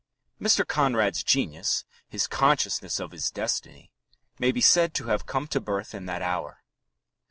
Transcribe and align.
'"Mr. 0.41 0.67
Conrad's 0.67 1.23
genius, 1.23 1.85
his 2.09 2.25
consciousness 2.25 2.99
of 2.99 3.11
his 3.11 3.29
destiny, 3.29 3.91
may 4.39 4.51
be 4.51 4.59
said 4.59 4.95
to 4.95 5.05
have 5.09 5.27
come 5.27 5.45
to 5.49 5.61
birth 5.61 5.93
in 5.93 6.07
that 6.07 6.23
hour. 6.23 6.63